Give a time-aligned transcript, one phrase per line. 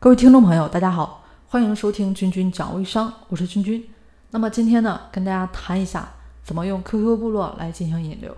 [0.00, 3.84] 各位听众朋友，大家好，欢迎收听君君讲微商，我是君君。
[4.30, 6.08] 那么今天呢，跟大家谈一下
[6.44, 8.36] 怎么用 QQ 部落来进行引流。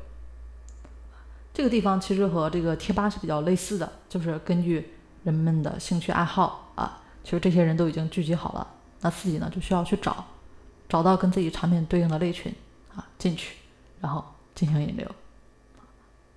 [1.52, 8.66] 这个地方其实和这个贴吧是比较类似的，就是根据人们的兴趣爱好啊，其实这些人都已经聚集好了，
[9.02, 10.24] 那自己呢就需要去找，
[10.88, 12.50] 找到跟自己产品对应的类群
[12.96, 13.56] 啊进去，
[14.00, 14.24] 然后
[14.54, 15.06] 进行引流。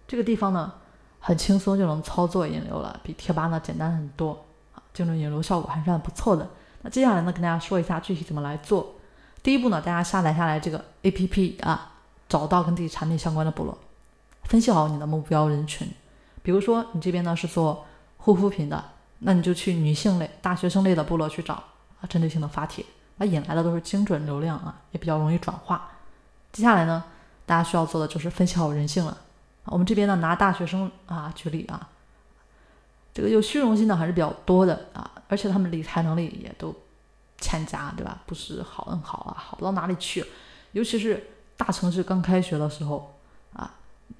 [0.05, 0.73] 这个地方呢
[1.21, 4.43] 很轻松就能操作引流了，比贴吧呢简单很多。
[4.93, 6.47] 精准引流效果还是很不错的。
[6.81, 8.95] 那接下来呢，跟大家说一下具体怎么来做。
[9.41, 11.93] 第一步呢，大家下载下来这个 APP 啊，
[12.29, 13.77] 找到跟自己产品相关的部落，
[14.43, 15.87] 分析好你的目标人群。
[16.41, 17.85] 比如说你这边呢是做
[18.17, 18.83] 护肤品的，
[19.19, 22.85] 那你就去女性类、大学生类的部落去找啊，针对性的发帖，
[23.17, 25.89] 那引来的都是精准流量啊，也比较容易转化。
[26.51, 27.03] 接下来呢，
[27.45, 29.17] 大家需要做的就是分析好人性了。
[29.65, 31.89] 我们这边呢拿大学生啊举例啊。
[33.13, 36.73] 这个有虚荣心的还是比较多的啊，而且他们理财能力也都
[37.37, 38.21] 欠佳，对吧？
[38.25, 40.25] 不是好很好啊，好不到哪里去。
[40.71, 43.13] 尤其是大城市刚开学的时候
[43.53, 43.71] 啊，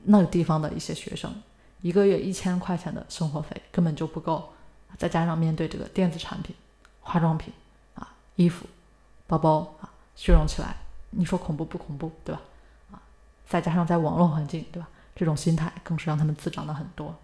[0.04, 1.34] 那个地方的一些学生，
[1.82, 4.54] 一个月一千块钱的生活费根本就不够，
[4.98, 6.56] 再加上面对这个电子产品、
[7.02, 7.52] 化妆品
[7.96, 8.68] 啊、衣服、
[9.26, 10.76] 包包啊，虚荣起来，
[11.10, 12.42] 你说恐怖不恐怖，对吧？
[12.92, 13.02] 啊，
[13.48, 14.88] 再加上在网络环境，对吧？
[15.16, 17.16] 这种心态更是让他们滋长的很多。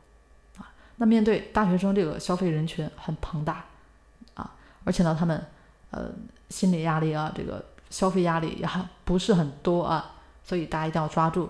[1.01, 3.63] 那面对大学生这个消费人群很庞大
[4.33, 4.51] 啊，
[4.83, 5.41] 而且呢，他们
[5.91, 6.09] 呃
[6.49, 11.49] 心理压力啊，这个消费压力也还不是很多啊，所以大家一定要抓住。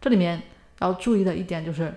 [0.00, 0.42] 这里面
[0.78, 1.90] 要注意的一点就是，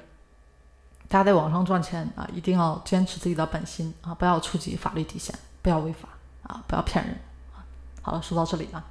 [1.08, 6.10] 大家在网上赚钱啊，一定要坚持自己的本心啊，不要触及法律底线，不要违法
[6.44, 7.18] 啊，不要骗人
[7.56, 7.64] 啊。
[8.02, 8.84] 好了，说到这里啊，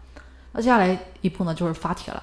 [0.53, 2.23] 那接下来一步呢就是发帖了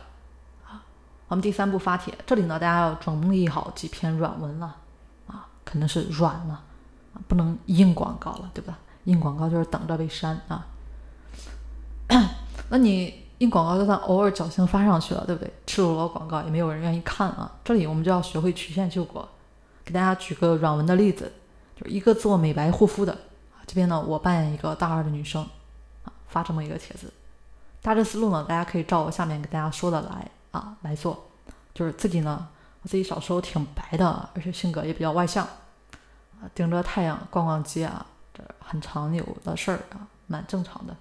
[0.67, 0.81] 啊。
[1.27, 4.77] 我们第三步发帖，这里呢大家要整理好几篇软文了。
[5.75, 6.63] 肯定是软了，
[7.27, 8.79] 不能硬广告了，对吧？
[9.03, 10.65] 硬广告就是等着被删啊。
[12.71, 15.53] 那你硬广告就算偶尔侥幸发上去了，对不对？
[15.67, 17.51] 赤裸裸广告也没有人愿意看啊。
[17.61, 19.27] 这里我们就要学会曲线救国。
[19.83, 21.29] 给大家举个软文的例子，
[21.75, 25.45] 就是一个做美白护肤的啊，这边呢我扮演一个大二的女生
[26.05, 27.11] 啊，发这么一个帖子。
[27.81, 31.25] 大致思路呢，大家可以照我下面给大家说的来啊来做，
[31.73, 32.47] 就是自己呢。
[32.81, 35.47] 我自己小时候挺白的，而且性格也比较外向，
[36.53, 40.95] 顶着太阳逛逛街啊，这很常有的事儿啊，蛮正常的。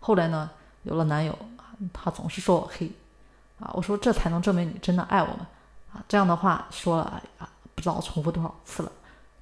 [0.00, 0.50] 后来呢，
[0.82, 2.90] 有了男友啊，他总是说我黑，
[3.58, 5.38] 啊，我说这才能证明你真的爱我们，
[5.92, 8.92] 啊，这样的话说了啊，不知道重复多少次了。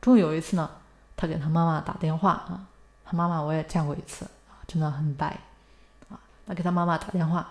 [0.01, 0.71] 终于有一次呢，
[1.17, 2.67] 他给他妈妈打电话啊，
[3.05, 5.39] 他妈妈我也见过一次啊，真的很白，
[6.09, 7.49] 啊，那给他妈妈打电话，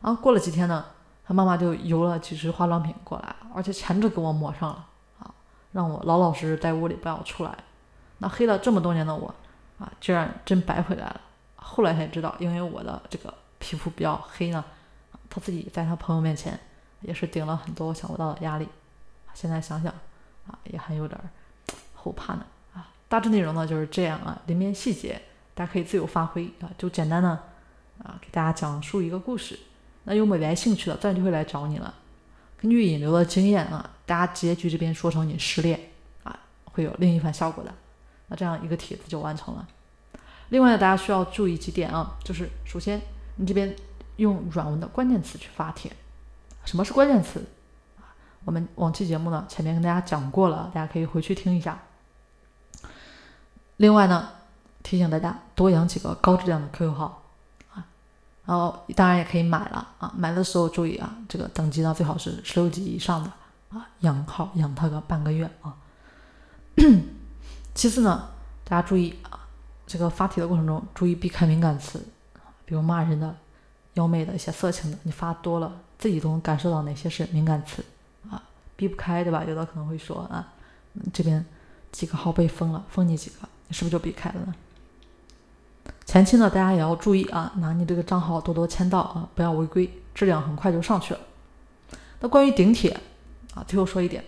[0.00, 0.84] 然后过了几天呢。
[1.28, 4.86] 他妈妈就邮了几支化妆品过来，而且全都给我抹上了，
[5.72, 7.56] 让我老老实实在屋里不要出来。
[8.18, 9.32] 那黑了这么多年的我
[9.78, 11.20] 啊，居然真白回来了。
[11.56, 14.64] 后来才知道，因为我的这个皮肤比较黑呢，
[15.30, 16.58] 他自己在他朋友面前
[17.02, 18.68] 也是顶了很多想不到的压力。
[19.34, 19.92] 现在想想
[20.46, 21.20] 啊，也还有点
[21.94, 22.90] 后怕呢啊。
[23.08, 25.20] 大致内容呢就是这样啊，里面细节
[25.54, 27.28] 大家可以自由发挥啊，就简单的
[28.02, 29.58] 啊给大家讲述一个故事。
[30.04, 31.94] 那有美白兴趣的，自然就会来找你了。
[32.60, 35.78] 根据引流的经验啊，大家结局这边说成你失恋
[36.24, 37.72] 啊，会有另一番效果的。
[38.26, 39.66] 那这样一个帖子就完成了。
[40.48, 43.00] 另外呢，大家需要注意几点啊，就是首先
[43.36, 43.74] 你这边
[44.16, 45.92] 用软文的关键词去发帖。
[46.64, 47.44] 什么是关键词？
[48.44, 51.80] 我们往期节目呢前面跟大家讲过了，大家可以回去听一下。
[53.76, 54.30] 另外呢，
[54.82, 57.22] 提醒大家多养几个高质量的 QQ 号。
[58.48, 63.30] 然后当然也可以买了啊，买的时候注意啊，这个等级呢最好是十六级以上的
[63.68, 65.76] 啊，养号养它个半个月啊。
[67.74, 68.26] 其次呢，
[68.64, 69.38] 大家注意啊，
[69.86, 72.02] 这个发帖的过程中注意避开敏感词，
[72.64, 73.36] 比如骂人的、
[73.94, 77.84] 妖媚的一些色情的，你发多了自己都能感受到哪些是敏感词
[78.30, 78.42] 啊，
[78.76, 79.44] 避不开对吧？
[79.44, 80.54] 有的可能会说啊，
[81.12, 81.44] 这边
[81.92, 84.54] 几个号被封了，封你几个，你是不是就避开了呢？
[86.18, 91.20] 前期呢，大家也要注意啊，拿你这个账号多多签到啊，不要违规，质量很快就上去了。
[92.18, 92.90] 那关于顶帖
[93.54, 94.24] 啊，最后说一点，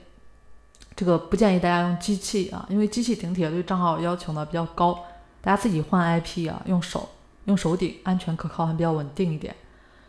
[0.95, 5.05] 这个不建议大家用机器啊，因为机器顶帖对账号要求呢比较高，
[5.41, 7.09] 大家自己换 IP 啊，用手
[7.47, 9.53] 用手顶，安全可靠，还比较稳定一点。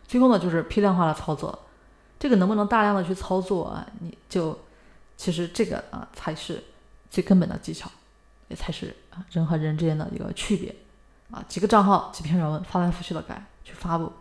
[0.06, 1.58] 最后呢，就是批量化的操作，
[2.16, 3.84] 这个能不能大量的去操作啊？
[3.98, 4.56] 你就
[5.16, 6.62] 其实这个啊才是
[7.10, 7.90] 最根本的技巧，
[8.46, 10.72] 也才是啊人和人之间的一个区别。
[11.32, 14.12] 啊，几个账号几篇软文翻来覆去的改去发布，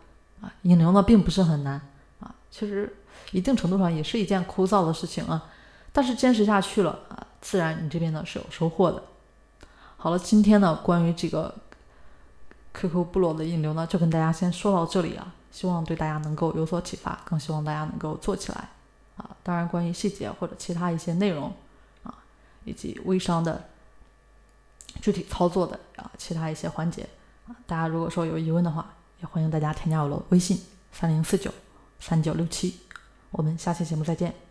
[0.42, 1.80] 啊，引流呢并不是很难
[2.22, 2.96] 啊，其实
[3.32, 5.44] 一定程度上也是一件枯燥的事情啊，
[5.92, 9.04] 但是坚持下去了啊，自然你这边呢是有收获的。
[9.98, 11.54] 好了，今天呢关于这个
[12.74, 18.70] QQ 部落的引流呢，就跟大家先说到这里啊，希望对大家能够有所启发，更希望大家能够做起来
[19.18, 19.30] 啊。
[19.44, 21.54] 当然，关于细节或者其他一些内容
[22.04, 22.14] 啊，
[22.64, 23.70] 以及微商的
[25.02, 27.08] 具体操作的啊其他一些环节
[27.48, 30.62] 啊，大家如果说有疑问的话，也欢迎大家添加我的微信
[30.92, 31.52] 三零四九
[32.00, 32.80] 三九六七，
[33.32, 34.51] 我们下期节目再见。